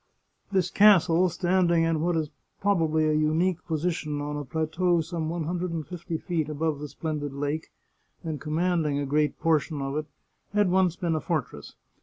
This 0.51 0.71
castle, 0.71 1.29
standing 1.29 1.83
in 1.83 2.01
what 2.01 2.15
is 2.17 2.31
probably 2.59 3.07
a 3.07 3.13
unique 3.13 3.63
position, 3.67 4.19
on 4.19 4.35
a 4.35 4.43
plateau 4.43 4.99
some 5.01 5.29
one 5.29 5.43
hundred 5.43 5.69
and 5.69 5.85
fifty 5.85 6.17
feet 6.17 6.49
above 6.49 6.79
the 6.79 6.87
splen 6.87 7.19
did 7.19 7.33
lake, 7.33 7.69
and 8.23 8.41
commanding 8.41 8.97
a 8.97 9.05
great 9.05 9.39
portion 9.39 9.79
of 9.79 9.95
it, 9.97 10.07
had 10.55 10.71
once 10.71 10.95
been 10.95 11.13
a 11.13 11.21
fortress. 11.21 11.75